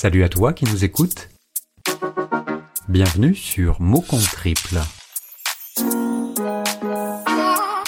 Salut 0.00 0.22
à 0.22 0.28
toi 0.28 0.52
qui 0.52 0.64
nous 0.64 0.84
écoutes. 0.84 1.28
Bienvenue 2.88 3.34
sur 3.34 3.80
Mots 3.80 4.04
triple. 4.32 4.78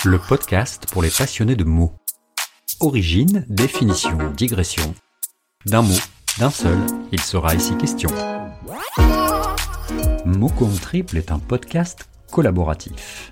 Le 0.05 0.19
podcast 0.19 0.87
pour 0.91 1.03
les 1.03 1.11
passionnés 1.11 1.55
de 1.55 1.63
mots. 1.63 1.93
Origine, 2.81 3.47
définition, 3.49 4.19
digression. 4.37 4.93
D'un 5.67 5.83
mot, 5.83 6.01
d'un 6.41 6.51
seul, 6.51 6.79
il 7.13 7.21
sera 7.21 7.55
ici 7.55 7.77
question. 7.77 8.11
Mots 10.25 10.51
triple 10.83 11.17
est 11.17 11.31
un 11.31 11.39
podcast 11.39 12.09
collaboratif. 12.33 13.31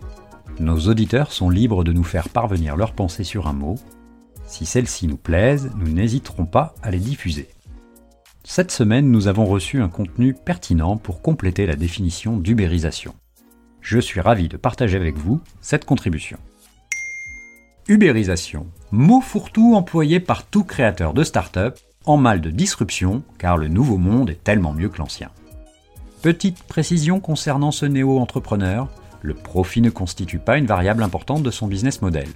Nos 0.60 0.86
auditeurs 0.86 1.32
sont 1.32 1.50
libres 1.50 1.82
de 1.82 1.92
nous 1.92 2.04
faire 2.04 2.28
parvenir 2.28 2.76
leurs 2.76 2.92
pensées 2.92 3.24
sur 3.24 3.48
un 3.48 3.54
mot. 3.54 3.74
Si 4.46 4.66
celles-ci 4.66 5.08
nous 5.08 5.16
plaisent, 5.16 5.72
nous 5.74 5.90
n'hésiterons 5.90 6.46
pas 6.46 6.76
à 6.80 6.92
les 6.92 7.00
diffuser. 7.00 7.48
Cette 8.50 8.70
semaine, 8.70 9.10
nous 9.10 9.28
avons 9.28 9.44
reçu 9.44 9.82
un 9.82 9.90
contenu 9.90 10.32
pertinent 10.32 10.96
pour 10.96 11.20
compléter 11.20 11.66
la 11.66 11.76
définition 11.76 12.38
d'ubérisation. 12.38 13.14
Je 13.82 13.98
suis 13.98 14.22
ravi 14.22 14.48
de 14.48 14.56
partager 14.56 14.96
avec 14.96 15.18
vous 15.18 15.42
cette 15.60 15.84
contribution. 15.84 16.38
Ubérisation, 17.88 18.66
mot 18.90 19.20
fourre-tout 19.20 19.74
employé 19.74 20.18
par 20.18 20.46
tout 20.46 20.64
créateur 20.64 21.12
de 21.12 21.24
start-up 21.24 21.78
en 22.06 22.16
mal 22.16 22.40
de 22.40 22.48
disruption 22.48 23.22
car 23.36 23.58
le 23.58 23.68
nouveau 23.68 23.98
monde 23.98 24.30
est 24.30 24.42
tellement 24.42 24.72
mieux 24.72 24.88
que 24.88 24.98
l'ancien. 24.98 25.28
Petite 26.22 26.62
précision 26.62 27.20
concernant 27.20 27.70
ce 27.70 27.84
néo-entrepreneur, 27.84 28.88
le 29.20 29.34
profit 29.34 29.82
ne 29.82 29.90
constitue 29.90 30.38
pas 30.38 30.56
une 30.56 30.64
variable 30.64 31.02
importante 31.02 31.42
de 31.42 31.50
son 31.50 31.66
business 31.66 32.00
model. 32.00 32.28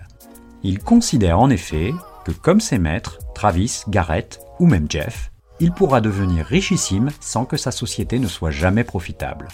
Il 0.63 0.79
considère 0.79 1.41
en 1.41 1.49
effet 1.49 1.95
que 2.27 2.33
comme 2.33 2.61
ses 2.61 2.79
maîtres, 2.79 3.19
Travis, 3.35 3.85
Garrett 3.89 4.41
ou 4.61 4.67
même 4.67 4.87
Jeff, 4.91 5.32
il 5.63 5.71
pourra 5.71 6.01
devenir 6.01 6.45
richissime 6.45 7.11
sans 7.21 7.45
que 7.45 7.57
sa 7.57 7.71
société 7.71 8.19
ne 8.19 8.27
soit 8.27 8.51
jamais 8.51 8.83
profitable. 8.83 9.47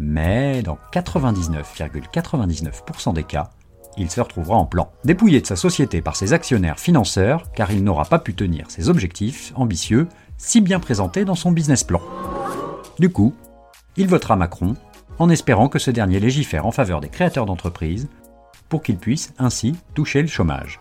Mais 0.00 0.60
dans 0.60 0.76
99,99% 0.92 3.14
des 3.14 3.22
cas, 3.22 3.50
il 3.96 4.10
se 4.10 4.20
retrouvera 4.20 4.56
en 4.56 4.66
plan, 4.66 4.90
dépouillé 5.04 5.40
de 5.40 5.46
sa 5.46 5.54
société 5.54 6.02
par 6.02 6.16
ses 6.16 6.32
actionnaires 6.32 6.80
financeurs 6.80 7.52
car 7.52 7.70
il 7.70 7.84
n'aura 7.84 8.06
pas 8.06 8.18
pu 8.18 8.34
tenir 8.34 8.68
ses 8.72 8.88
objectifs 8.88 9.52
ambitieux 9.54 10.08
si 10.36 10.60
bien 10.60 10.80
présentés 10.80 11.24
dans 11.24 11.36
son 11.36 11.52
business 11.52 11.84
plan. 11.84 12.02
Du 12.98 13.10
coup, 13.10 13.32
il 13.96 14.08
votera 14.08 14.34
Macron 14.34 14.74
en 15.20 15.30
espérant 15.30 15.68
que 15.68 15.78
ce 15.78 15.92
dernier 15.92 16.18
légifère 16.18 16.66
en 16.66 16.72
faveur 16.72 17.00
des 17.00 17.08
créateurs 17.08 17.46
d'entreprises 17.46 18.08
pour 18.68 18.82
qu'ils 18.82 18.98
puissent 18.98 19.32
ainsi 19.38 19.76
toucher 19.94 20.22
le 20.22 20.28
chômage. 20.28 20.80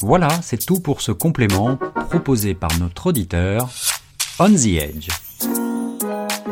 Voilà, 0.00 0.28
c'est 0.42 0.64
tout 0.64 0.80
pour 0.80 1.00
ce 1.00 1.12
complément 1.12 1.78
proposé 2.08 2.54
par 2.54 2.70
notre 2.78 3.08
auditeur 3.08 3.68
On 4.38 4.50
the 4.50 4.66
Edge. 4.66 5.08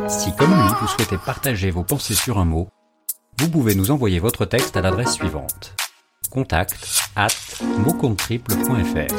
Si 0.07 0.35
comme 0.35 0.53
lui, 0.53 0.69
vous 0.79 0.87
souhaitez 0.87 1.17
partager 1.17 1.71
vos 1.71 1.83
pensées 1.83 2.15
sur 2.15 2.37
un 2.39 2.45
mot, 2.45 2.69
vous 3.39 3.49
pouvez 3.49 3.75
nous 3.75 3.91
envoyer 3.91 4.19
votre 4.19 4.45
texte 4.45 4.77
à 4.77 4.81
l'adresse 4.81 5.13
suivante 5.13 5.75
contact 6.29 6.75
at 7.15 7.29
motcomptriple.fr. 7.79 9.15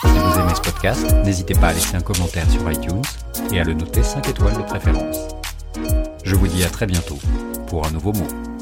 Si 0.00 0.18
vous 0.18 0.40
aimez 0.40 0.54
ce 0.54 0.60
podcast, 0.60 1.14
n'hésitez 1.24 1.54
pas 1.54 1.68
à 1.68 1.72
laisser 1.72 1.96
un 1.96 2.00
commentaire 2.00 2.48
sur 2.50 2.70
iTunes 2.70 3.02
et 3.52 3.60
à 3.60 3.64
le 3.64 3.74
noter 3.74 4.02
5 4.02 4.28
étoiles 4.28 4.56
de 4.56 4.62
préférence. 4.62 5.28
Je 6.24 6.34
vous 6.34 6.48
dis 6.48 6.64
à 6.64 6.68
très 6.68 6.86
bientôt 6.86 7.18
pour 7.68 7.86
un 7.86 7.90
nouveau 7.90 8.12
mot. 8.12 8.53